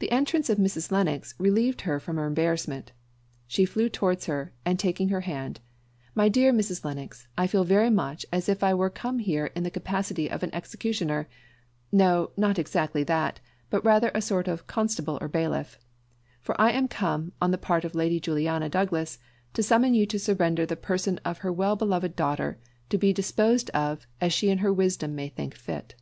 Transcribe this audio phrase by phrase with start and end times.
[0.00, 0.90] The entrance of Mrs.
[0.90, 2.90] Lennox relieved her from her embarrassment.
[3.46, 5.60] She flew towards her, and taking her hand,
[6.16, 6.84] "My dear Mrs.
[6.84, 10.42] Lennox, I feel very much as if I were come here in the capacity of
[10.42, 11.28] an executioner;
[11.92, 13.38] no, not exactly that,
[13.70, 15.78] but rather a sort of constable or bailiff;
[16.42, 19.20] for I am come, on the part of Lady Juliana Douglas,
[19.54, 22.58] to summon you to surrender the person of her well beloved daughter,
[22.88, 25.94] to be disposed of as she in her wisdom may think fit."